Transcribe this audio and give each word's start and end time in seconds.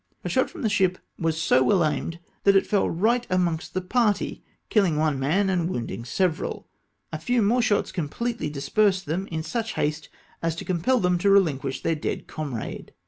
A 0.23 0.29
shot 0.29 0.49
from 0.49 0.63
the 0.63 0.67
ship 0.67 0.97
was 1.19 1.39
so 1.39 1.61
well 1.61 1.85
aimed 1.85 2.17
that 2.43 2.55
it 2.55 2.65
fell 2.65 2.89
right 2.89 3.27
amongst 3.29 3.75
the 3.75 3.81
party, 3.81 4.43
kiUing 4.71 4.97
one 4.97 5.19
man 5.19 5.47
and 5.47 5.69
wounding 5.69 6.05
several. 6.05 6.67
A 7.13 7.19
few 7.19 7.43
more 7.43 7.61
shots 7.61 7.91
completely 7.91 8.49
dispersed 8.49 9.05
them 9.05 9.27
in 9.27 9.43
such 9.43 9.73
haste 9.73 10.09
as 10.41 10.55
to 10.55 10.65
compel 10.65 10.99
them 10.99 11.19
to 11.19 11.27
rehnquish 11.29 11.83
their 11.83 11.93
dead 11.93 12.25
comrade. 12.25 12.93